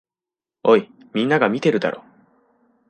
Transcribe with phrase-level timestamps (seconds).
[0.63, 2.03] おい、みんなが見てるだろ。